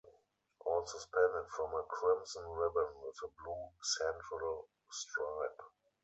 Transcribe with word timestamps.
All 0.65 0.83
suspended 0.87 1.47
from 1.55 1.75
a 1.75 1.83
crimson 1.83 2.41
ribbon 2.49 2.87
with 3.03 3.17
a 3.23 3.27
blue 3.43 3.69
central 3.83 4.67
stripe. 4.89 5.61